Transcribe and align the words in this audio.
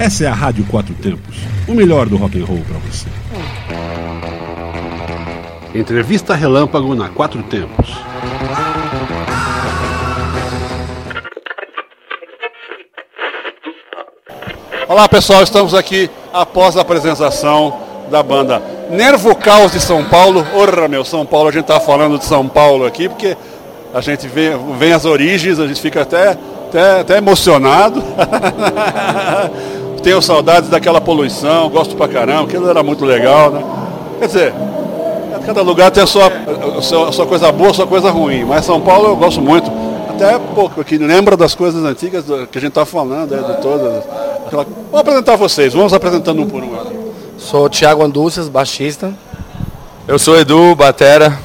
Essa 0.00 0.24
é 0.24 0.28
a 0.28 0.32
Rádio 0.32 0.64
Quatro 0.64 0.94
Tempos, 0.94 1.36
o 1.68 1.74
melhor 1.74 2.08
do 2.08 2.16
rock 2.16 2.40
and 2.40 2.46
roll 2.46 2.62
para 2.66 2.78
você. 2.78 3.06
Entrevista 5.74 6.34
Relâmpago 6.34 6.94
na 6.94 7.10
Quatro 7.10 7.42
Tempos. 7.42 7.90
Olá 14.88 15.06
pessoal, 15.06 15.42
estamos 15.42 15.74
aqui 15.74 16.08
após 16.32 16.78
a 16.78 16.80
apresentação 16.80 17.78
da 18.10 18.22
banda 18.22 18.62
Nervo 18.88 19.34
Caos 19.34 19.72
de 19.72 19.80
São 19.80 20.02
Paulo. 20.06 20.46
Ora 20.54 20.88
meu, 20.88 21.04
São 21.04 21.26
Paulo, 21.26 21.50
a 21.50 21.52
gente 21.52 21.64
está 21.64 21.78
falando 21.78 22.16
de 22.16 22.24
São 22.24 22.48
Paulo 22.48 22.86
aqui 22.86 23.06
porque 23.06 23.36
a 23.92 24.00
gente 24.00 24.26
vê, 24.26 24.52
vem 24.78 24.94
as 24.94 25.04
origens, 25.04 25.60
a 25.60 25.66
gente 25.66 25.82
fica 25.82 26.00
até, 26.00 26.30
até, 26.30 27.00
até 27.00 27.18
emocionado. 27.18 28.02
Tenho 30.02 30.22
saudades 30.22 30.70
daquela 30.70 31.00
poluição, 31.00 31.68
gosto 31.68 31.94
pra 31.94 32.08
caramba, 32.08 32.44
aquilo 32.44 32.68
era 32.68 32.82
muito 32.82 33.04
legal, 33.04 33.50
né? 33.50 33.64
Quer 34.18 34.26
dizer, 34.26 34.54
cada 35.44 35.62
lugar 35.62 35.90
tem 35.90 36.02
a 36.02 36.06
sua, 36.06 36.26
a 36.78 36.82
sua, 36.82 37.08
a 37.08 37.12
sua 37.12 37.26
coisa 37.26 37.52
boa, 37.52 37.70
a 37.70 37.74
sua 37.74 37.86
coisa 37.86 38.10
ruim, 38.10 38.44
mas 38.44 38.64
São 38.64 38.80
Paulo 38.80 39.08
eu 39.08 39.16
gosto 39.16 39.40
muito. 39.40 39.70
Até 40.08 40.38
pouco 40.38 40.80
aqui, 40.80 40.98
lembra 40.98 41.36
das 41.36 41.54
coisas 41.54 41.84
antigas 41.84 42.24
que 42.24 42.58
a 42.58 42.60
gente 42.60 42.70
está 42.70 42.84
falando, 42.84 43.34
é, 43.34 43.38
de 43.38 43.62
todas. 43.62 44.04
Aquela... 44.46 44.66
Vou 44.90 45.00
apresentar 45.00 45.36
vocês, 45.36 45.72
vamos 45.74 45.92
apresentando 45.92 46.42
um 46.42 46.46
por 46.46 46.62
um 46.62 46.80
aqui. 46.80 46.96
Sou 47.38 47.68
Thiago 47.68 48.02
Andúcias, 48.02 48.48
baixista. 48.48 49.14
Eu 50.06 50.18
sou 50.18 50.38
Edu, 50.38 50.74
batera. 50.74 51.38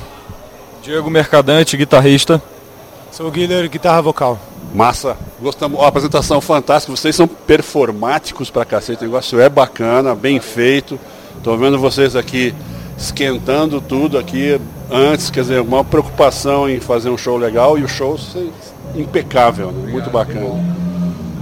Diego 0.82 1.10
Mercadante, 1.10 1.78
guitarrista. 1.78 2.42
Sou 3.12 3.28
o 3.28 3.32
Guilherme, 3.32 3.70
guitarra 3.70 4.02
vocal. 4.02 4.38
Massa, 4.74 5.16
gostamos. 5.46 5.80
Ó, 5.80 5.86
apresentação 5.86 6.42
fantástica. 6.42 6.96
Vocês 6.96 7.16
são 7.16 7.28
performáticos 7.28 8.50
pra 8.50 8.66
cacete. 8.66 9.04
O 9.04 9.06
negócio 9.06 9.40
é 9.40 9.48
bacana, 9.48 10.16
bem 10.16 10.40
feito. 10.40 11.00
Tô 11.44 11.56
vendo 11.56 11.80
vocês 11.80 12.16
aqui 12.16 12.54
esquentando 12.98 13.80
tudo 13.80 14.18
aqui 14.18 14.60
antes, 14.90 15.30
quer 15.30 15.42
dizer, 15.42 15.62
uma 15.62 15.84
preocupação 15.84 16.68
em 16.70 16.80
fazer 16.80 17.10
um 17.10 17.18
show 17.18 17.38
legal 17.38 17.78
e 17.78 17.84
o 17.84 17.88
show 17.88 18.18
impecável, 18.96 19.72
né? 19.72 19.92
muito 19.92 20.10
bacana. 20.10 20.64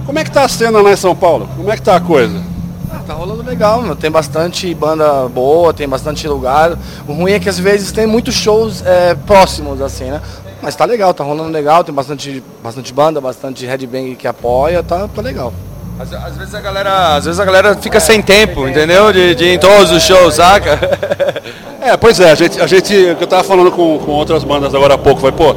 Como 0.04 0.18
é 0.18 0.24
que 0.24 0.30
tá 0.30 0.44
a 0.44 0.48
cena 0.48 0.82
lá 0.82 0.92
em 0.92 0.96
São 0.96 1.14
Paulo? 1.14 1.48
Como 1.56 1.70
é 1.70 1.76
que 1.76 1.82
tá 1.82 1.96
a 1.96 2.00
coisa? 2.00 2.42
Ah, 2.90 3.00
tá 3.06 3.14
rolando 3.14 3.42
legal, 3.42 3.82
meu. 3.82 3.96
tem 3.96 4.10
bastante 4.10 4.72
banda 4.74 5.28
boa, 5.28 5.72
tem 5.72 5.88
bastante 5.88 6.26
lugar. 6.28 6.76
O 7.08 7.12
ruim 7.12 7.32
é 7.32 7.40
que 7.40 7.48
às 7.48 7.58
vezes 7.58 7.92
tem 7.92 8.06
muitos 8.06 8.34
shows 8.34 8.84
é, 8.84 9.14
próximos, 9.14 9.80
assim, 9.80 10.04
né? 10.04 10.20
Mas 10.64 10.74
tá 10.74 10.86
legal, 10.86 11.12
tá 11.12 11.22
rolando 11.22 11.50
legal, 11.50 11.84
tem 11.84 11.94
bastante, 11.94 12.42
bastante 12.62 12.90
banda, 12.90 13.20
bastante 13.20 13.66
headbang 13.66 14.16
que 14.16 14.26
apoia, 14.26 14.82
tá, 14.82 15.06
tá 15.14 15.20
legal. 15.20 15.52
Às, 16.00 16.10
às, 16.14 16.38
vezes 16.38 16.54
a 16.54 16.60
galera, 16.62 17.16
às 17.16 17.26
vezes 17.26 17.38
a 17.38 17.44
galera 17.44 17.76
fica 17.76 18.00
sem 18.00 18.22
tempo, 18.22 18.66
entendeu? 18.66 19.12
De, 19.12 19.34
de 19.34 19.44
ir 19.44 19.54
em 19.56 19.58
todos 19.58 19.92
os 19.92 20.02
shows, 20.02 20.36
saca? 20.36 20.80
É, 21.82 21.98
pois 21.98 22.18
é, 22.18 22.30
a 22.30 22.34
gente, 22.34 22.58
a 22.62 22.66
gente 22.66 22.94
eu 22.94 23.26
tava 23.26 23.44
falando 23.44 23.70
com, 23.70 23.98
com 23.98 24.12
outras 24.12 24.42
bandas 24.42 24.74
agora 24.74 24.94
há 24.94 24.98
pouco, 24.98 25.20
vai, 25.20 25.32
pô, 25.32 25.54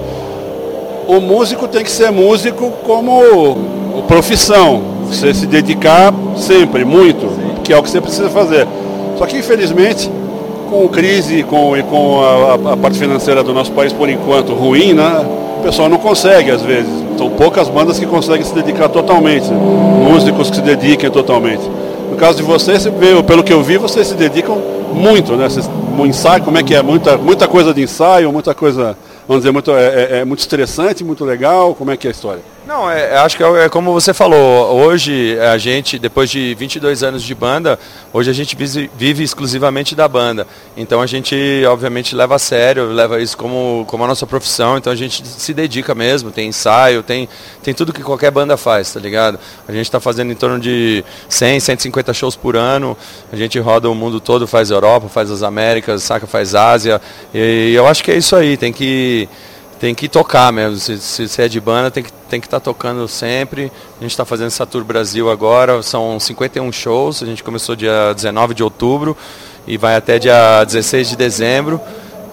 o 1.07 1.21
músico 1.21 1.69
tem 1.69 1.85
que 1.85 1.89
ser 1.89 2.11
músico 2.11 2.69
como 2.83 4.03
profissão, 4.09 5.05
você 5.05 5.33
se 5.33 5.47
dedicar 5.47 6.13
sempre, 6.35 6.83
muito, 6.83 7.61
que 7.63 7.71
é 7.71 7.77
o 7.77 7.81
que 7.81 7.89
você 7.89 8.01
precisa 8.01 8.29
fazer. 8.29 8.67
Só 9.17 9.25
que 9.25 9.37
infelizmente, 9.37 10.11
com 10.67 10.87
crise 10.87 11.43
com, 11.43 11.75
e 11.75 11.83
com 11.83 12.21
a, 12.21 12.73
a 12.73 12.77
parte 12.77 12.99
financeira 12.99 13.43
do 13.43 13.53
nosso 13.53 13.71
país 13.71 13.91
por 13.91 14.09
enquanto 14.09 14.53
ruim, 14.53 14.93
né? 14.93 15.25
O 15.59 15.63
pessoal 15.63 15.89
não 15.89 15.97
consegue 15.97 16.51
às 16.51 16.61
vezes. 16.61 16.91
São 17.17 17.29
poucas 17.31 17.67
bandas 17.67 17.97
que 17.97 18.05
conseguem 18.05 18.45
se 18.45 18.53
dedicar 18.53 18.89
totalmente, 18.89 19.49
músicos 19.49 20.49
que 20.49 20.57
se 20.57 20.61
dediquem 20.61 21.09
totalmente. 21.09 21.63
No 22.11 22.15
caso 22.15 22.37
de 22.37 22.43
vocês, 22.43 22.87
pelo 23.25 23.43
que 23.43 23.51
eu 23.51 23.63
vi, 23.63 23.77
vocês 23.77 24.07
se 24.07 24.13
dedicam 24.13 24.57
muito, 24.93 25.35
né? 25.35 25.49
Vocês, 25.49 25.69
um 25.97 26.05
ensaio, 26.05 26.43
como 26.43 26.57
é 26.57 26.63
que 26.63 26.75
é? 26.75 26.81
Muita, 26.81 27.17
muita 27.17 27.47
coisa 27.47 27.73
de 27.73 27.81
ensaio, 27.81 28.31
muita 28.31 28.53
coisa, 28.53 28.95
vamos 29.27 29.43
dizer, 29.43 29.51
muito, 29.51 29.71
é, 29.71 29.85
é, 29.85 30.19
é 30.19 30.25
muito 30.25 30.39
estressante, 30.39 31.03
muito 31.03 31.25
legal. 31.25 31.73
Como 31.75 31.91
é 31.91 31.97
que 31.97 32.07
é 32.07 32.09
a 32.09 32.11
história? 32.11 32.41
Não, 32.67 32.91
é, 32.91 33.15
acho 33.19 33.37
que 33.37 33.43
é, 33.43 33.63
é, 33.63 33.69
como 33.69 33.93
você 33.93 34.13
falou. 34.13 34.75
Hoje 34.75 35.39
a 35.39 35.57
gente, 35.57 35.97
depois 35.97 36.29
de 36.29 36.53
22 36.55 37.01
anos 37.01 37.23
de 37.23 37.33
banda, 37.33 37.79
hoje 38.11 38.29
a 38.29 38.33
gente 38.33 38.57
vive, 38.57 38.91
vive, 38.97 39.23
exclusivamente 39.23 39.95
da 39.95 40.05
banda. 40.05 40.45
Então 40.75 41.01
a 41.01 41.07
gente, 41.07 41.63
obviamente, 41.65 42.13
leva 42.13 42.35
a 42.35 42.39
sério, 42.39 42.87
leva 42.91 43.21
isso 43.21 43.37
como, 43.37 43.85
como 43.87 44.03
a 44.03 44.07
nossa 44.07 44.27
profissão. 44.27 44.77
Então 44.77 44.91
a 44.91 44.97
gente 44.97 45.25
se 45.25 45.53
dedica 45.53 45.95
mesmo. 45.95 46.29
Tem 46.29 46.49
ensaio, 46.49 47.01
tem, 47.01 47.29
tem 47.63 47.73
tudo 47.73 47.93
que 47.93 48.03
qualquer 48.03 48.31
banda 48.31 48.57
faz, 48.57 48.91
tá 48.91 48.99
ligado? 48.99 49.39
A 49.65 49.71
gente 49.71 49.85
está 49.85 50.01
fazendo 50.01 50.33
em 50.33 50.35
torno 50.35 50.59
de 50.59 51.05
100, 51.29 51.61
150 51.61 52.13
shows 52.13 52.35
por 52.35 52.57
ano. 52.57 52.97
A 53.31 53.37
gente 53.37 53.57
roda 53.59 53.89
o 53.89 53.95
mundo 53.95 54.19
todo, 54.19 54.45
faz 54.45 54.71
Europa, 54.71 55.07
faz 55.07 55.31
as 55.31 55.41
Américas, 55.41 56.03
saca, 56.03 56.27
faz 56.27 56.53
Ásia. 56.53 57.01
E 57.33 57.71
eu 57.73 57.87
acho 57.87 58.03
que 58.03 58.11
é 58.11 58.17
isso 58.17 58.35
aí. 58.35 58.57
Tem 58.57 58.73
que 58.73 59.29
tem 59.79 59.95
que 59.95 60.07
tocar 60.07 60.51
mesmo. 60.51 60.77
Se, 60.77 60.97
se, 60.97 61.27
se, 61.27 61.41
é 61.41 61.47
de 61.47 61.59
banda, 61.59 61.91
tem 61.91 62.03
que 62.03 62.11
tem 62.29 62.41
que 62.41 62.47
estar 62.47 62.59
tá 62.59 62.63
tocando 62.63 63.07
sempre. 63.07 63.71
A 63.97 64.01
gente 64.01 64.11
está 64.11 64.25
fazendo 64.25 64.47
essa 64.47 64.65
tour 64.65 64.83
Brasil 64.83 65.29
agora, 65.29 65.81
são 65.81 66.19
51 66.19 66.71
shows. 66.71 67.23
A 67.23 67.25
gente 67.25 67.43
começou 67.43 67.75
dia 67.75 68.13
19 68.13 68.53
de 68.53 68.63
outubro 68.63 69.15
e 69.65 69.77
vai 69.77 69.95
até 69.95 70.19
dia 70.19 70.63
16 70.63 71.09
de 71.09 71.15
dezembro. 71.15 71.81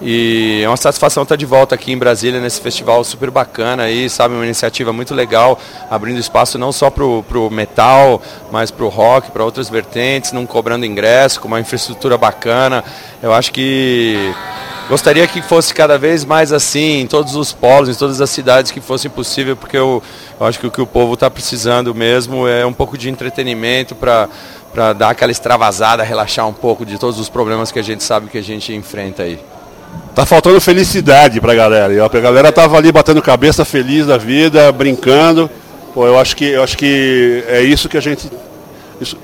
E 0.02 0.60
é 0.62 0.68
uma 0.68 0.76
satisfação 0.76 1.22
estar 1.22 1.36
de 1.36 1.46
volta 1.46 1.74
aqui 1.74 1.92
em 1.92 1.96
Brasília 1.96 2.40
nesse 2.40 2.60
festival 2.60 3.02
super 3.04 3.30
bacana 3.30 3.84
aí, 3.84 4.10
sabe, 4.10 4.34
uma 4.34 4.44
iniciativa 4.44 4.92
muito 4.92 5.14
legal, 5.14 5.58
abrindo 5.88 6.18
espaço 6.18 6.58
não 6.58 6.72
só 6.72 6.90
para 6.90 7.04
o 7.04 7.50
metal, 7.50 8.20
mas 8.52 8.70
para 8.70 8.84
o 8.84 8.88
rock, 8.88 9.30
para 9.30 9.44
outras 9.44 9.70
vertentes, 9.70 10.32
não 10.32 10.44
cobrando 10.44 10.84
ingresso, 10.84 11.40
com 11.40 11.48
uma 11.48 11.60
infraestrutura 11.60 12.18
bacana. 12.18 12.84
Eu 13.22 13.32
acho 13.32 13.52
que 13.52 14.34
Gostaria 14.88 15.26
que 15.26 15.40
fosse 15.40 15.72
cada 15.72 15.96
vez 15.96 16.24
mais 16.24 16.52
assim, 16.52 17.00
em 17.00 17.06
todos 17.06 17.34
os 17.36 17.52
polos, 17.52 17.88
em 17.88 17.94
todas 17.94 18.20
as 18.20 18.28
cidades 18.28 18.70
que 18.70 18.80
fosse 18.80 19.08
possível, 19.08 19.56
porque 19.56 19.76
eu, 19.76 20.02
eu 20.38 20.46
acho 20.46 20.58
que 20.60 20.66
o 20.66 20.70
que 20.70 20.80
o 20.80 20.86
povo 20.86 21.14
está 21.14 21.30
precisando 21.30 21.94
mesmo 21.94 22.46
é 22.46 22.66
um 22.66 22.72
pouco 22.72 22.98
de 22.98 23.08
entretenimento 23.08 23.94
para 23.94 24.28
para 24.74 24.92
dar 24.92 25.10
aquela 25.10 25.30
extravasada, 25.30 26.02
relaxar 26.02 26.48
um 26.48 26.52
pouco 26.52 26.84
de 26.84 26.98
todos 26.98 27.20
os 27.20 27.28
problemas 27.28 27.70
que 27.70 27.78
a 27.78 27.82
gente 27.82 28.02
sabe 28.02 28.28
que 28.28 28.36
a 28.36 28.42
gente 28.42 28.74
enfrenta 28.74 29.22
aí. 29.22 29.38
Tá 30.16 30.26
faltando 30.26 30.60
felicidade 30.60 31.40
pra 31.40 31.54
galera. 31.54 32.04
A 32.04 32.08
galera 32.20 32.50
tava 32.50 32.76
ali 32.76 32.90
batendo 32.90 33.22
cabeça, 33.22 33.64
feliz 33.64 34.04
da 34.04 34.18
vida, 34.18 34.72
brincando. 34.72 35.48
Pô, 35.94 36.04
eu 36.08 36.18
acho 36.18 36.34
que 36.34 36.46
eu 36.46 36.62
acho 36.62 36.76
que 36.76 37.44
é 37.46 37.62
isso 37.62 37.88
que 37.88 37.96
a 37.96 38.00
gente 38.00 38.28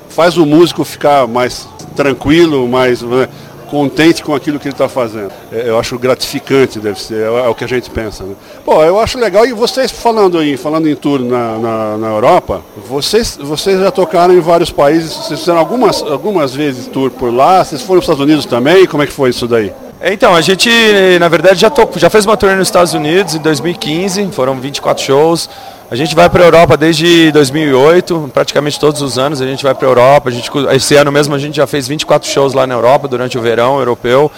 faz 0.09 0.37
o 0.37 0.47
músico 0.47 0.85
ficar 0.85 1.27
mais 1.27 1.69
tranquilo, 1.97 2.69
mais 2.69 3.03
né, 3.03 3.29
contente 3.71 4.23
com 4.23 4.35
aquilo 4.35 4.59
que 4.59 4.67
ele 4.67 4.75
está 4.75 4.89
fazendo. 4.89 5.31
É, 5.53 5.69
eu 5.69 5.79
acho 5.79 5.99
gratificante, 5.99 6.81
deve 6.81 7.01
ser, 7.01 7.23
é, 7.23 7.27
é, 7.27 7.49
o 7.49 7.55
que 7.55 7.65
a 7.65 7.69
gente 7.69 7.89
pensa. 7.89 8.25
Né? 8.25 8.35
Pô, 8.65 8.83
eu 8.83 8.99
acho 8.99 9.19
legal, 9.19 9.47
e 9.47 9.53
vocês 9.53 9.91
falando 9.91 10.43
em, 10.43 10.57
falando 10.57 10.89
em 10.89 10.97
tour 10.97 11.21
na, 11.21 11.59
na, 11.59 11.97
na, 11.97 12.09
Europa, 12.09 12.63
vocês, 12.89 13.39
vocês 13.41 13.79
já 13.79 13.91
tocaram 13.91 14.35
em 14.35 14.41
vários 14.41 14.71
países, 14.71 15.13
vocês 15.13 15.41
fizeram 15.41 15.61
algumas, 15.61 16.03
algumas 16.03 16.55
vezes 16.55 16.87
tour 16.89 17.11
por 17.11 17.33
lá, 17.33 17.65
vocês 17.65 17.81
foram 17.81 18.01
para 18.01 18.05
os 18.05 18.05
Estados 18.05 18.25
Unidos 18.25 18.47
também, 18.47 18.87
como 18.87 19.03
é 19.03 19.07
que 19.07 19.13
foi 19.13 19.31
isso 19.31 19.47
daí? 19.47 19.73
Então, 20.03 20.35
a 20.35 20.41
gente, 20.41 20.71
na 21.19 21.29
verdade, 21.29 21.61
já, 21.61 21.71
já 21.97 22.09
fez 22.09 22.25
uma 22.25 22.35
turnê 22.35 22.57
nos 22.57 22.69
Estados 22.69 22.95
Unidos 22.95 23.35
em 23.35 23.39
2015, 23.39 24.31
foram 24.33 24.59
24 24.59 25.05
shows. 25.05 25.51
A 25.91 25.95
gente 25.95 26.15
vai 26.15 26.31
para 26.31 26.43
a 26.43 26.47
Europa 26.47 26.75
desde 26.75 27.31
2008, 27.33 28.31
praticamente 28.33 28.81
todos 28.81 29.03
os 29.03 29.19
anos 29.19 29.43
a 29.43 29.47
gente 29.47 29.63
vai 29.63 29.75
para 29.75 29.87
a 29.87 29.91
Europa. 29.91 30.31
A 30.71 30.75
esse 30.75 30.95
ano 30.95 31.13
mesmo 31.13 31.35
a 31.35 31.39
gente 31.39 31.57
já 31.57 31.67
fez 31.67 31.87
24 31.87 32.31
shows 32.31 32.55
lá 32.55 32.67
na 32.67 32.75
Europa 32.75 33.09
durante 33.09 33.37
o 33.37 33.43
verão 33.43 33.79
europeu. 33.79 34.33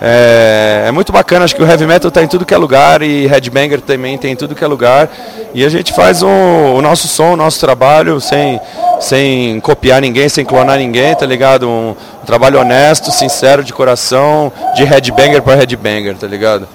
É, 0.00 0.84
é, 0.86 0.90
muito 0.92 1.10
bacana, 1.10 1.44
acho 1.44 1.56
que 1.56 1.62
o 1.62 1.66
heavy 1.66 1.84
metal 1.84 2.08
está 2.08 2.22
em 2.22 2.28
tudo 2.28 2.46
que 2.46 2.54
é 2.54 2.56
lugar 2.56 3.02
e 3.02 3.26
headbanger 3.26 3.80
também 3.80 4.16
tem 4.16 4.32
em 4.32 4.36
tudo 4.36 4.54
que 4.54 4.62
é 4.62 4.66
lugar. 4.66 5.10
E 5.52 5.64
a 5.64 5.68
gente 5.68 5.92
faz 5.92 6.22
o 6.22 6.80
nosso 6.80 7.08
som, 7.08 7.32
o 7.32 7.36
nosso 7.36 7.58
trabalho 7.58 8.20
sem, 8.20 8.60
sem 9.00 9.58
copiar 9.60 10.00
ninguém, 10.00 10.28
sem 10.28 10.44
clonar 10.44 10.78
ninguém, 10.78 11.16
tá 11.16 11.26
ligado? 11.26 11.68
Um 11.68 11.96
trabalho 12.28 12.60
honesto, 12.60 13.10
sincero, 13.10 13.64
de 13.64 13.72
coração, 13.72 14.52
de 14.74 14.84
headbanger 14.84 15.42
para 15.42 15.54
headbanger, 15.54 16.14
tá 16.14 16.26
ligado? 16.26 16.68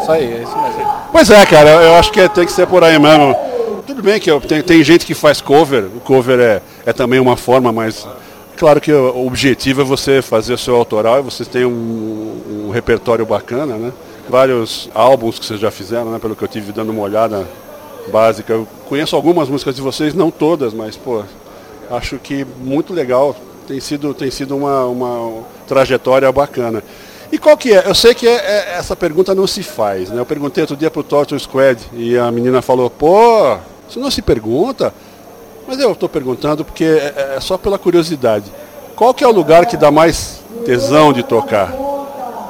Isso 0.00 0.12
aí, 0.12 0.34
é 0.34 0.42
isso 0.44 0.56
mesmo. 0.56 0.92
Pois 1.10 1.30
é, 1.30 1.44
cara, 1.44 1.68
eu 1.68 1.96
acho 1.96 2.12
que 2.12 2.28
tem 2.28 2.46
que 2.46 2.52
ser 2.52 2.68
por 2.68 2.84
aí 2.84 2.96
mesmo. 2.96 3.34
Tudo 3.84 4.00
bem 4.00 4.20
que 4.20 4.30
tem, 4.42 4.62
tem 4.62 4.84
gente 4.84 5.04
que 5.04 5.14
faz 5.14 5.40
cover, 5.40 5.86
o 5.86 5.98
cover 5.98 6.38
é, 6.38 6.62
é 6.86 6.92
também 6.92 7.18
uma 7.18 7.36
forma, 7.36 7.72
mas 7.72 8.06
claro 8.56 8.80
que 8.80 8.92
o 8.92 9.26
objetivo 9.26 9.82
é 9.82 9.84
você 9.84 10.22
fazer 10.22 10.54
o 10.54 10.58
seu 10.58 10.76
autoral 10.76 11.18
e 11.18 11.22
vocês 11.22 11.48
têm 11.48 11.64
um, 11.64 12.66
um 12.68 12.70
repertório 12.70 13.26
bacana, 13.26 13.74
né? 13.74 13.92
Vários 14.28 14.88
álbuns 14.94 15.40
que 15.40 15.44
vocês 15.44 15.58
já 15.58 15.72
fizeram, 15.72 16.12
né? 16.12 16.20
Pelo 16.20 16.36
que 16.36 16.44
eu 16.44 16.48
tive 16.48 16.70
dando 16.70 16.90
uma 16.90 17.02
olhada 17.02 17.48
básica. 18.12 18.52
Eu 18.52 18.68
conheço 18.88 19.16
algumas 19.16 19.48
músicas 19.48 19.74
de 19.74 19.82
vocês, 19.82 20.14
não 20.14 20.30
todas, 20.30 20.72
mas 20.72 20.96
pô, 20.96 21.24
acho 21.90 22.16
que 22.18 22.46
muito 22.60 22.94
legal. 22.94 23.34
Tem 23.66 23.80
sido, 23.80 24.12
tem 24.12 24.30
sido 24.30 24.56
uma, 24.56 24.84
uma 24.86 25.42
trajetória 25.66 26.30
bacana. 26.30 26.82
E 27.32 27.38
qual 27.38 27.56
que 27.56 27.72
é? 27.72 27.84
Eu 27.86 27.94
sei 27.94 28.14
que 28.14 28.28
é, 28.28 28.34
é, 28.34 28.74
essa 28.76 28.94
pergunta 28.94 29.34
não 29.34 29.46
se 29.46 29.62
faz, 29.62 30.10
né? 30.10 30.20
Eu 30.20 30.26
perguntei 30.26 30.62
outro 30.62 30.76
dia 30.76 30.90
pro 30.90 31.02
Torture 31.02 31.40
Squad 31.40 31.80
e 31.94 32.18
a 32.18 32.30
menina 32.30 32.60
falou, 32.60 32.90
pô, 32.90 33.56
isso 33.88 33.98
não 33.98 34.10
se 34.10 34.20
pergunta. 34.20 34.92
Mas 35.66 35.80
eu 35.80 35.92
estou 35.92 36.08
perguntando 36.08 36.62
porque 36.64 36.84
é, 36.84 37.34
é 37.36 37.40
só 37.40 37.56
pela 37.56 37.78
curiosidade. 37.78 38.44
Qual 38.94 39.14
que 39.14 39.24
é 39.24 39.26
o 39.26 39.32
lugar 39.32 39.64
que 39.64 39.78
dá 39.78 39.90
mais 39.90 40.40
tesão 40.66 41.12
de 41.12 41.22
tocar? 41.22 41.72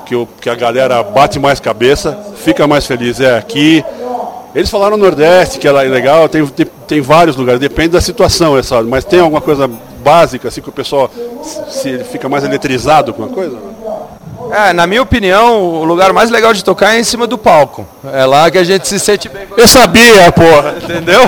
Que, 0.05 0.17
o, 0.17 0.27
que 0.27 0.51
a 0.51 0.55
galera 0.57 1.01
bate 1.03 1.39
mais 1.39 1.61
cabeça, 1.61 2.19
fica 2.37 2.67
mais 2.67 2.85
feliz? 2.85 3.21
É 3.21 3.37
aqui. 3.39 3.85
Eles 4.53 4.69
falaram 4.69 4.97
no 4.97 5.05
Nordeste, 5.05 5.61
que 5.61 5.69
é 5.69 5.73
legal, 5.73 6.29
tem, 6.29 6.45
tem, 6.47 6.67
tem 6.89 7.01
vários 7.01 7.37
lugares, 7.37 7.61
depende 7.61 7.91
da 7.91 8.01
situação, 8.01 8.59
é 8.59 8.63
só, 8.63 8.83
mas 8.83 9.03
tem 9.03 9.21
alguma 9.21 9.41
coisa 9.41 9.71
básica, 10.03 10.49
assim, 10.49 10.61
que 10.61 10.69
o 10.69 10.73
pessoal 10.73 11.11
se, 11.69 12.05
fica 12.05 12.29
mais 12.29 12.45
eletrizado 12.45 13.15
com 13.15 13.25
a 13.25 13.29
coisa? 13.29 13.57
É, 14.51 14.73
na 14.75 14.87
minha 14.87 15.01
opinião, 15.01 15.63
o 15.63 15.85
lugar 15.85 16.13
mais 16.13 16.29
legal 16.29 16.53
de 16.53 16.63
tocar 16.63 16.95
é 16.95 17.01
em 17.01 17.05
cima 17.05 17.27
do 17.27 17.39
palco. 17.39 17.87
É 18.13 18.27
lá 18.27 18.51
que 18.51 18.59
a 18.59 18.65
gente 18.65 18.87
se 18.87 18.99
sente 18.99 19.29
bem. 19.29 19.47
Eu 19.57 19.67
sabia, 19.67 20.31
porra! 20.31 20.75
Entendeu? 20.83 21.23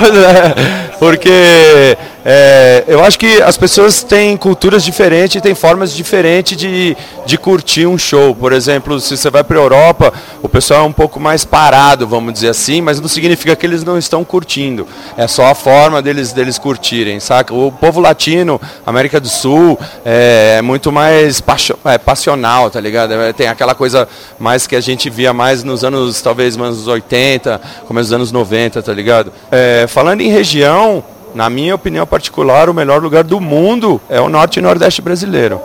Porque 0.98 1.96
é, 2.24 2.84
eu 2.86 3.04
acho 3.04 3.18
que 3.18 3.42
as 3.42 3.58
pessoas 3.58 4.02
têm 4.02 4.34
culturas 4.34 4.82
diferentes, 4.82 5.42
têm 5.42 5.54
formas 5.54 5.92
diferentes 5.94 6.56
de, 6.56 6.96
de 7.26 7.36
curtir 7.36 7.86
um 7.86 7.98
show. 7.98 8.34
Por 8.34 8.52
exemplo, 8.52 8.98
se 8.98 9.14
você 9.14 9.28
vai 9.28 9.44
para 9.44 9.58
a 9.58 9.62
Europa, 9.62 10.12
o 10.42 10.48
pessoal 10.48 10.84
é 10.84 10.88
um 10.88 10.92
pouco 10.92 11.20
mais 11.20 11.44
parado, 11.44 12.06
vamos 12.06 12.32
dizer 12.32 12.48
assim, 12.48 12.80
mas 12.80 12.98
não 12.98 13.08
significa 13.08 13.54
que 13.54 13.66
eles 13.66 13.84
não 13.84 13.98
estão 13.98 14.24
curtindo. 14.24 14.88
É 15.18 15.28
só 15.28 15.46
a 15.46 15.54
forma 15.54 16.00
deles, 16.00 16.32
deles 16.32 16.58
curtirem, 16.58 17.20
saca? 17.20 17.52
O 17.52 17.70
povo 17.70 18.00
latino, 18.00 18.58
América 18.86 19.20
do 19.20 19.28
Sul, 19.28 19.78
é, 20.02 20.56
é 20.58 20.62
muito 20.62 20.90
mais 20.90 21.42
é, 21.84 21.98
passional, 21.98 22.70
tá 22.70 22.80
ligado? 22.80 23.12
É, 23.12 23.34
tem 23.34 23.48
aquela 23.48 23.74
coisa 23.74 24.08
mais 24.38 24.66
que 24.66 24.74
a 24.74 24.80
gente 24.80 25.10
via 25.10 25.34
mais 25.34 25.62
nos 25.62 25.84
anos, 25.84 26.22
talvez, 26.22 26.56
anos 26.56 26.88
80, 26.88 27.60
começo 27.86 28.08
dos 28.08 28.12
anos 28.14 28.32
90, 28.32 28.82
tá 28.82 28.92
ligado? 28.94 29.30
É, 29.50 29.84
falando 29.86 30.22
em 30.22 30.30
região, 30.30 31.04
na 31.34 31.50
minha 31.50 31.74
opinião 31.74 32.06
particular, 32.06 32.70
o 32.70 32.74
melhor 32.74 33.02
lugar 33.02 33.24
do 33.24 33.40
mundo 33.40 34.00
é 34.08 34.20
o 34.20 34.28
norte 34.28 34.58
e 34.58 34.62
nordeste 34.62 35.02
brasileiro. 35.02 35.60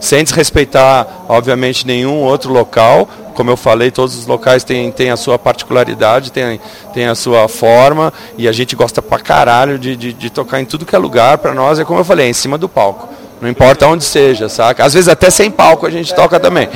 Sem 0.00 0.24
desrespeitar, 0.24 1.06
obviamente, 1.28 1.86
nenhum 1.86 2.22
outro 2.22 2.52
local. 2.52 3.08
Como 3.34 3.50
eu 3.50 3.56
falei, 3.56 3.90
todos 3.90 4.16
os 4.16 4.26
locais 4.26 4.64
têm, 4.64 4.90
têm 4.90 5.10
a 5.10 5.16
sua 5.16 5.38
particularidade, 5.38 6.32
têm, 6.32 6.60
têm 6.92 7.06
a 7.06 7.14
sua 7.14 7.46
forma, 7.46 8.12
e 8.36 8.48
a 8.48 8.52
gente 8.52 8.74
gosta 8.74 9.00
pra 9.00 9.18
caralho 9.18 9.78
de, 9.78 9.94
de, 9.94 10.12
de 10.12 10.30
tocar 10.30 10.60
em 10.60 10.64
tudo 10.64 10.84
que 10.86 10.96
é 10.96 10.98
lugar. 10.98 11.38
Para 11.38 11.54
nós, 11.54 11.78
é 11.78 11.84
como 11.84 12.00
eu 12.00 12.04
falei, 12.04 12.26
é 12.26 12.30
em 12.30 12.34
cima 12.34 12.56
do 12.58 12.68
palco. 12.68 13.08
Não 13.40 13.48
importa 13.48 13.86
onde 13.86 14.04
seja, 14.04 14.48
saca? 14.48 14.84
Às 14.84 14.94
vezes 14.94 15.08
até 15.08 15.28
sem 15.28 15.50
palco 15.50 15.86
a 15.86 15.90
gente 15.90 16.14
toca 16.14 16.40
também. 16.40 16.68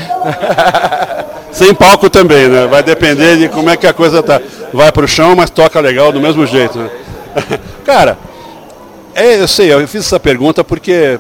sem 1.53 1.75
palco 1.75 2.11
também, 2.11 2.49
né? 2.49 2.67
Vai 2.67 2.83
depender 2.83 3.39
de 3.39 3.49
como 3.49 3.71
é 3.71 3.77
que 3.77 3.87
a 3.87 3.93
coisa 3.93 4.23
tá. 4.23 4.41
Vai 4.73 4.93
pro 4.93 5.07
chão, 5.07 5.35
mas 5.35 5.49
toca 5.49 5.81
legal 5.81 6.13
do 6.13 6.21
mesmo 6.21 6.45
jeito, 6.47 6.79
né? 6.79 6.91
Cara, 7.85 8.19
é, 9.15 9.41
eu 9.41 9.49
sei, 9.49 9.73
eu 9.73 9.87
fiz 9.89 10.07
essa 10.07 10.21
pergunta 10.21 10.63
porque 10.63 11.19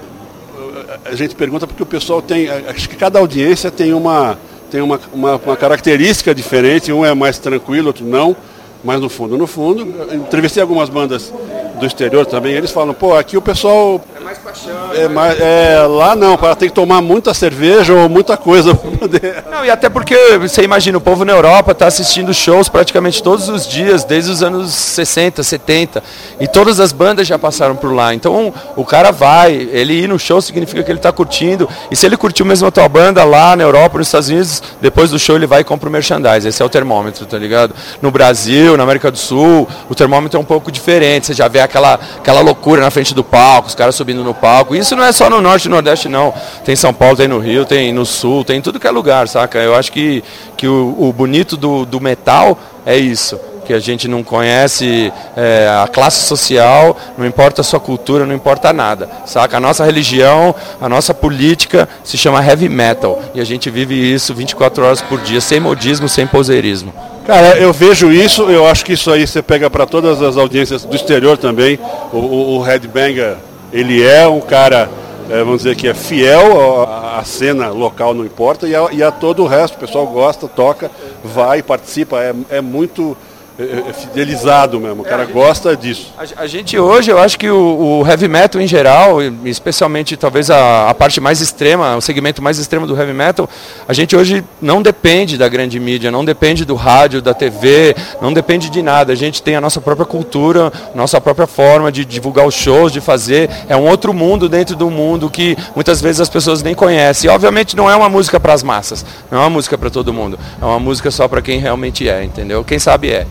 a 1.04 1.14
gente 1.14 1.34
pergunta 1.34 1.66
porque 1.66 1.82
o 1.82 1.86
pessoal 1.86 2.20
tem, 2.20 2.48
acho 2.48 2.88
que 2.88 2.96
cada 2.96 3.18
audiência 3.18 3.70
tem 3.70 3.92
uma 3.92 4.38
tem 4.70 4.80
uma, 4.80 5.00
uma, 5.12 5.36
uma 5.36 5.56
característica 5.56 6.34
diferente, 6.34 6.92
um 6.92 7.04
é 7.04 7.14
mais 7.14 7.38
tranquilo, 7.38 7.86
outro 7.86 8.04
não, 8.04 8.36
mas 8.82 9.00
no 9.00 9.08
fundo, 9.08 9.38
no 9.38 9.46
fundo, 9.46 9.82
entrevistei 10.12 10.60
algumas 10.60 10.88
bandas 10.88 11.32
do 11.78 11.86
exterior 11.86 12.26
também, 12.26 12.54
eles 12.54 12.70
falam, 12.70 12.94
pô, 12.94 13.16
aqui 13.16 13.36
o 13.36 13.42
pessoal 13.42 14.00
mais 14.26 14.38
paixão. 14.38 14.92
É, 14.92 15.08
mais, 15.08 15.40
é, 15.40 15.78
lá 15.88 16.16
não, 16.16 16.36
para 16.36 16.56
ter 16.56 16.66
que 16.66 16.74
tomar 16.74 17.00
muita 17.00 17.32
cerveja 17.32 17.94
ou 17.94 18.08
muita 18.08 18.36
coisa 18.36 18.74
para 18.74 18.90
poder. 18.90 19.44
Não, 19.48 19.64
e 19.64 19.70
até 19.70 19.88
porque 19.88 20.16
você 20.38 20.62
imagina, 20.62 20.98
o 20.98 21.00
povo 21.00 21.24
na 21.24 21.32
Europa 21.32 21.70
está 21.70 21.86
assistindo 21.86 22.34
shows 22.34 22.68
praticamente 22.68 23.22
todos 23.22 23.48
os 23.48 23.66
dias, 23.68 24.02
desde 24.02 24.30
os 24.30 24.42
anos 24.42 24.72
60, 24.72 25.42
70. 25.42 26.02
E 26.40 26.48
todas 26.48 26.80
as 26.80 26.90
bandas 26.90 27.26
já 27.26 27.38
passaram 27.38 27.76
por 27.76 27.92
lá. 27.94 28.12
Então 28.12 28.52
o 28.74 28.84
cara 28.84 29.12
vai, 29.12 29.54
ele 29.54 29.94
ir 29.94 30.08
no 30.08 30.18
show 30.18 30.40
significa 30.40 30.82
que 30.82 30.90
ele 30.90 30.98
está 30.98 31.12
curtindo. 31.12 31.68
E 31.90 31.94
se 31.94 32.04
ele 32.04 32.16
curtiu 32.16 32.44
mesmo 32.44 32.66
a 32.66 32.70
tua 32.70 32.88
banda 32.88 33.22
lá 33.22 33.54
na 33.54 33.62
Europa, 33.62 33.98
nos 33.98 34.08
Estados 34.08 34.28
Unidos, 34.28 34.62
depois 34.80 35.10
do 35.10 35.18
show 35.18 35.36
ele 35.36 35.46
vai 35.46 35.60
e 35.60 35.64
compra 35.64 35.88
o 35.88 35.92
merchandise. 35.92 36.48
Esse 36.48 36.60
é 36.60 36.64
o 36.64 36.68
termômetro, 36.68 37.24
tá 37.26 37.38
ligado? 37.38 37.74
No 38.02 38.10
Brasil, 38.10 38.76
na 38.76 38.82
América 38.82 39.10
do 39.10 39.18
Sul, 39.18 39.68
o 39.88 39.94
termômetro 39.94 40.36
é 40.36 40.40
um 40.40 40.44
pouco 40.44 40.72
diferente. 40.72 41.26
Você 41.26 41.34
já 41.34 41.46
vê 41.46 41.60
aquela, 41.66 42.00
aquela 42.18 42.40
loucura 42.40 42.80
na 42.80 42.90
frente 42.90 43.14
do 43.14 43.22
palco, 43.22 43.68
os 43.68 43.74
caras 43.74 43.94
subindo 43.94 44.24
no 44.24 44.32
palco. 44.34 44.74
Isso 44.74 44.96
não 44.96 45.04
é 45.04 45.12
só 45.12 45.28
no 45.28 45.40
norte 45.40 45.66
e 45.66 45.68
nordeste, 45.68 46.08
não. 46.08 46.32
Tem 46.64 46.74
São 46.74 46.94
Paulo, 46.94 47.16
tem 47.16 47.28
no 47.28 47.38
Rio, 47.38 47.64
tem 47.64 47.92
no 47.92 48.06
sul, 48.06 48.44
tem 48.44 48.60
tudo 48.60 48.80
que 48.80 48.86
é 48.86 48.90
lugar, 48.90 49.28
saca? 49.28 49.58
Eu 49.58 49.74
acho 49.74 49.92
que, 49.92 50.24
que 50.56 50.66
o, 50.66 50.96
o 50.98 51.12
bonito 51.12 51.56
do, 51.56 51.84
do 51.84 52.00
metal 52.00 52.58
é 52.84 52.96
isso 52.96 53.38
que 53.66 53.72
a 53.72 53.78
gente 53.78 54.06
não 54.08 54.22
conhece 54.22 55.12
é, 55.36 55.68
a 55.82 55.88
classe 55.88 56.26
social, 56.26 56.96
não 57.18 57.26
importa 57.26 57.60
a 57.60 57.64
sua 57.64 57.80
cultura, 57.80 58.24
não 58.24 58.34
importa 58.34 58.72
nada, 58.72 59.08
saca? 59.26 59.56
A 59.56 59.60
nossa 59.60 59.84
religião, 59.84 60.54
a 60.80 60.88
nossa 60.88 61.12
política 61.12 61.88
se 62.04 62.16
chama 62.16 62.44
heavy 62.44 62.68
metal 62.68 63.20
e 63.34 63.40
a 63.40 63.44
gente 63.44 63.68
vive 63.68 63.94
isso 63.94 64.34
24 64.34 64.84
horas 64.84 65.02
por 65.02 65.20
dia, 65.20 65.40
sem 65.40 65.60
modismo, 65.60 66.08
sem 66.08 66.26
poseirismo. 66.26 66.92
Cara, 67.26 67.56
eu 67.58 67.72
vejo 67.72 68.12
isso, 68.12 68.44
eu 68.44 68.66
acho 68.66 68.84
que 68.84 68.92
isso 68.92 69.10
aí 69.10 69.26
você 69.26 69.42
pega 69.42 69.68
para 69.68 69.84
todas 69.84 70.22
as 70.22 70.36
audiências 70.36 70.84
do 70.84 70.94
exterior 70.94 71.36
também, 71.36 71.78
o, 72.12 72.18
o, 72.18 72.56
o 72.58 72.62
headbanger 72.62 73.36
ele 73.72 74.02
é 74.02 74.26
um 74.26 74.40
cara, 74.40 74.88
é, 75.28 75.38
vamos 75.38 75.58
dizer 75.58 75.76
que 75.76 75.88
é 75.88 75.94
fiel 75.94 76.82
à, 76.82 77.22
cena 77.24 77.68
local, 77.68 78.14
não 78.14 78.24
importa, 78.24 78.66
e 78.66 78.74
a, 78.74 78.88
e 78.92 79.02
a, 79.02 79.10
todo 79.10 79.42
o 79.42 79.46
resto, 79.46 79.74
o 79.74 79.80
pessoal 79.80 80.06
gosta, 80.06 80.46
toca, 80.46 80.90
vai, 81.24 81.62
participa, 81.62 82.20
é, 82.20 82.34
é 82.50 82.60
muito 82.60 83.16
é, 83.58 83.62
é, 83.62 83.88
é 83.88 83.92
fidelizado 83.92 84.78
mesmo, 84.78 85.02
o 85.02 85.04
cara 85.04 85.24
gosta 85.24 85.74
disso. 85.74 86.12
A, 86.18 86.42
a, 86.42 86.46
gente 86.46 86.78
hoje, 86.78 87.10
eu 87.10 87.18
acho 87.18 87.38
que 87.38 87.48
o, 87.48 88.00
o, 88.02 88.06
heavy 88.06 88.28
metal 88.28 88.60
em 88.60 88.66
geral, 88.66 89.18
especialmente 89.44 90.14
talvez 90.16 90.50
a, 90.50 90.90
a, 90.90 90.94
parte 90.94 91.20
mais 91.20 91.40
extrema, 91.40 91.96
o 91.96 92.00
segmento 92.02 92.42
mais 92.42 92.58
extremo 92.58 92.86
do 92.86 92.94
heavy 92.94 93.14
metal, 93.14 93.48
a 93.88 93.92
gente 93.94 94.14
hoje 94.14 94.44
não 94.60 94.82
depende 94.82 95.38
da 95.38 95.48
grande 95.48 95.80
mídia, 95.80 96.10
não 96.10 96.24
depende 96.24 96.66
do 96.66 96.74
rádio, 96.74 97.22
da 97.22 97.32
TV, 97.32 97.96
não 98.20 98.32
depende 98.32 98.68
de 98.68 98.82
nada. 98.82 99.12
A 99.12 99.16
gente 99.16 99.42
tem 99.42 99.56
a 99.56 99.60
nossa 99.60 99.80
própria 99.80 100.04
cultura, 100.04 100.70
nossa 100.94 101.18
própria 101.18 101.46
forma 101.46 101.90
de 101.90 102.04
divulgar 102.04 102.46
os 102.46 102.54
shows, 102.54 102.92
de 102.92 103.00
fazer. 103.00 103.48
É 103.68 103.76
um 103.76 103.88
outro 103.88 104.12
mundo 104.12 104.50
dentro 104.50 104.76
do 104.76 104.90
mundo 104.90 105.30
que 105.30 105.56
muitas 105.74 106.02
vezes 106.02 106.20
as 106.20 106.28
pessoas 106.28 106.62
nem 106.62 106.74
conhecem. 106.74 107.30
E, 107.30 107.32
obviamente 107.32 107.74
não 107.74 107.90
é 107.90 107.96
uma 107.96 108.08
música 108.08 108.38
para 108.38 108.52
as 108.52 108.62
massas, 108.62 109.04
não 109.30 109.38
é 109.38 109.40
uma 109.42 109.50
música 109.50 109.78
para 109.78 109.88
todo 109.88 110.12
mundo, 110.12 110.38
é 110.60 110.64
uma 110.64 110.78
música 110.78 111.10
só 111.10 111.26
para 111.26 111.40
quem 111.40 111.58
realmente 111.58 112.08
é, 112.08 112.22
entendeu? 112.22 112.62
Quem 112.62 112.78
sabe 112.78 113.10
é. 113.10 113.26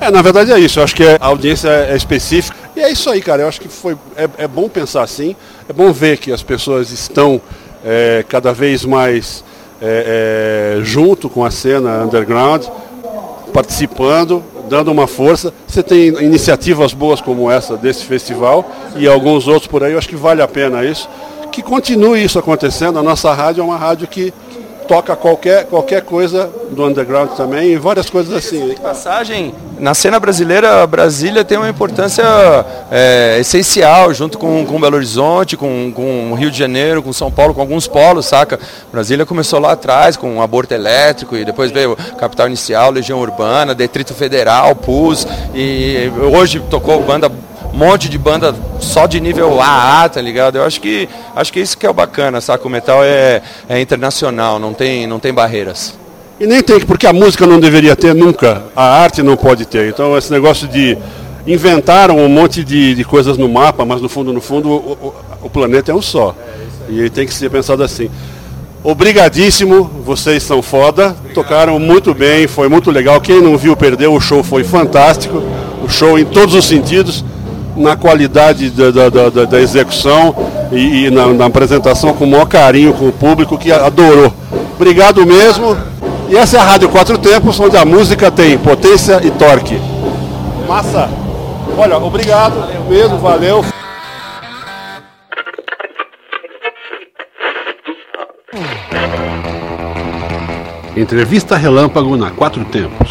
É, 0.00 0.10
na 0.10 0.22
verdade 0.22 0.50
é 0.50 0.58
isso. 0.58 0.80
Eu 0.80 0.84
acho 0.84 0.94
que 0.94 1.04
a 1.04 1.26
audiência 1.26 1.68
é 1.68 1.94
específica. 1.94 2.56
E 2.74 2.80
é 2.80 2.90
isso 2.90 3.10
aí, 3.10 3.20
cara. 3.20 3.42
Eu 3.42 3.48
acho 3.48 3.60
que 3.60 3.68
foi, 3.68 3.96
é, 4.16 4.28
é 4.38 4.48
bom 4.48 4.68
pensar 4.68 5.02
assim. 5.02 5.36
É 5.68 5.72
bom 5.72 5.92
ver 5.92 6.16
que 6.16 6.32
as 6.32 6.42
pessoas 6.42 6.90
estão 6.90 7.40
é, 7.84 8.24
cada 8.26 8.52
vez 8.52 8.84
mais 8.84 9.44
é, 9.82 10.78
é, 10.78 10.84
junto 10.84 11.28
com 11.28 11.44
a 11.44 11.50
cena 11.50 12.02
underground, 12.04 12.64
participando, 13.52 14.42
dando 14.70 14.90
uma 14.90 15.06
força. 15.06 15.52
Você 15.66 15.82
tem 15.82 16.08
iniciativas 16.24 16.94
boas 16.94 17.20
como 17.20 17.50
essa 17.50 17.76
desse 17.76 18.04
festival 18.04 18.70
e 18.96 19.06
alguns 19.06 19.46
outros 19.48 19.66
por 19.66 19.84
aí. 19.84 19.92
Eu 19.92 19.98
acho 19.98 20.08
que 20.08 20.16
vale 20.16 20.40
a 20.40 20.48
pena 20.48 20.82
isso. 20.82 21.08
Que 21.52 21.62
continue 21.62 22.24
isso 22.24 22.38
acontecendo. 22.38 22.98
A 22.98 23.02
nossa 23.02 23.34
rádio 23.34 23.60
é 23.60 23.64
uma 23.64 23.76
rádio 23.76 24.06
que 24.06 24.32
toca 24.90 25.14
qualquer, 25.14 25.66
qualquer 25.66 26.02
coisa 26.02 26.50
do 26.68 26.84
underground 26.84 27.30
também 27.36 27.74
e 27.74 27.76
várias 27.78 28.10
coisas 28.10 28.34
assim. 28.34 28.74
Passagem, 28.82 29.54
na 29.78 29.94
cena 29.94 30.18
brasileira, 30.18 30.84
Brasília 30.84 31.44
tem 31.44 31.56
uma 31.56 31.68
importância 31.68 32.24
é, 32.90 33.36
essencial, 33.38 34.12
junto 34.12 34.36
com, 34.36 34.66
com 34.66 34.80
Belo 34.80 34.96
Horizonte, 34.96 35.56
com, 35.56 35.92
com 35.94 36.34
Rio 36.34 36.50
de 36.50 36.58
Janeiro, 36.58 37.04
com 37.04 37.12
São 37.12 37.30
Paulo, 37.30 37.54
com 37.54 37.60
alguns 37.60 37.86
polos, 37.86 38.26
saca? 38.26 38.58
Brasília 38.90 39.24
começou 39.24 39.60
lá 39.60 39.70
atrás 39.72 40.16
com 40.16 40.28
um 40.28 40.42
aborto 40.42 40.74
elétrico 40.74 41.36
e 41.36 41.44
depois 41.44 41.70
veio 41.70 41.94
Capital 42.18 42.48
Inicial, 42.48 42.90
Legião 42.90 43.20
Urbana, 43.20 43.76
Detrito 43.76 44.12
Federal, 44.12 44.74
PUS 44.74 45.24
e 45.54 46.10
hoje 46.36 46.58
tocou 46.68 47.00
banda 47.04 47.30
um 47.72 47.76
monte 47.76 48.08
de 48.08 48.18
banda 48.18 48.54
só 48.80 49.06
de 49.06 49.20
nível 49.20 49.60
AA, 49.60 50.08
tá 50.08 50.20
ligado? 50.20 50.56
Eu 50.56 50.64
acho 50.64 50.80
que 50.80 51.08
acho 51.34 51.52
que 51.52 51.60
isso 51.60 51.78
que 51.78 51.86
é 51.86 51.90
o 51.90 51.94
bacana, 51.94 52.40
saca? 52.40 52.66
O 52.66 52.70
metal 52.70 53.02
é, 53.02 53.42
é 53.68 53.80
internacional, 53.80 54.58
não 54.58 54.74
tem, 54.74 55.06
não 55.06 55.18
tem 55.18 55.32
barreiras. 55.32 55.98
E 56.38 56.46
nem 56.46 56.62
tem, 56.62 56.80
porque 56.80 57.06
a 57.06 57.12
música 57.12 57.46
não 57.46 57.60
deveria 57.60 57.94
ter 57.94 58.14
nunca, 58.14 58.64
a 58.74 59.02
arte 59.02 59.22
não 59.22 59.36
pode 59.36 59.66
ter. 59.66 59.88
Então 59.88 60.16
esse 60.16 60.32
negócio 60.32 60.66
de 60.66 60.96
inventaram 61.46 62.18
um 62.18 62.28
monte 62.28 62.64
de, 62.64 62.94
de 62.94 63.04
coisas 63.04 63.36
no 63.36 63.48
mapa, 63.48 63.84
mas 63.84 64.00
no 64.00 64.08
fundo, 64.08 64.32
no 64.32 64.40
fundo, 64.40 64.68
o, 64.70 64.74
o, 64.74 65.14
o 65.42 65.50
planeta 65.50 65.92
é 65.92 65.94
um 65.94 66.02
só. 66.02 66.34
E 66.88 67.08
tem 67.10 67.26
que 67.26 67.32
ser 67.32 67.50
pensado 67.50 67.82
assim. 67.82 68.10
Obrigadíssimo, 68.82 69.84
vocês 70.04 70.42
são 70.42 70.62
foda, 70.62 71.14
tocaram 71.34 71.78
muito 71.78 72.14
bem, 72.14 72.46
foi 72.46 72.68
muito 72.68 72.90
legal. 72.90 73.20
Quem 73.20 73.42
não 73.42 73.56
viu 73.58 73.76
perdeu, 73.76 74.14
o 74.14 74.20
show 74.20 74.42
foi 74.42 74.64
fantástico, 74.64 75.42
o 75.84 75.88
show 75.88 76.18
em 76.18 76.24
todos 76.24 76.54
os 76.54 76.64
sentidos 76.64 77.22
na 77.80 77.96
qualidade 77.96 78.70
da, 78.70 78.90
da, 78.90 79.08
da, 79.08 79.44
da 79.44 79.60
execução 79.60 80.34
e, 80.70 81.06
e 81.06 81.10
na, 81.10 81.26
na, 81.28 81.46
apresentação 81.46 82.14
com 82.14 82.24
o 82.24 82.30
maior 82.30 82.46
carinho 82.46 82.92
com 82.92 83.08
o 83.08 83.12
público 83.12 83.58
que 83.58 83.72
adorou. 83.72 84.32
Obrigado 84.76 85.26
mesmo. 85.26 85.76
E 86.28 86.36
essa 86.36 86.58
é 86.58 86.60
a 86.60 86.64
Rádio 86.64 86.88
Quatro 86.88 87.18
Tempos, 87.18 87.58
onde 87.58 87.76
a 87.76 87.84
música 87.84 88.30
tem 88.30 88.56
potência 88.56 89.20
e 89.24 89.30
torque. 89.30 89.80
Massa! 90.68 91.08
Olha, 91.76 91.96
obrigado 91.98 92.54
mesmo, 92.88 93.18
valeu. 93.18 93.64
Entrevista 100.96 101.56
Relâmpago 101.56 102.16
na 102.16 102.30
Quatro 102.30 102.64
Tempos. 102.64 103.10